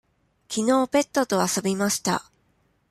[0.47, 2.27] きのうペットと遊びました。